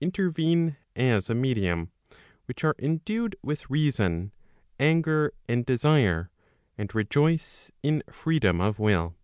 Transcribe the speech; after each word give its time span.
Intervene 0.56 0.76
as 0.96 1.28
a 1.28 1.34
medium, 1.34 1.90
which 2.46 2.64
are 2.64 2.74
endued 2.78 3.36
with 3.42 3.68
reason, 3.68 4.32
anger 4.80 5.34
and 5.46 5.66
desire, 5.66 6.30
and 6.78 6.94
rejoice 6.94 7.70
in 7.82 8.02
freedom 8.08 8.58
of 8.58 8.78
will. 8.78 9.14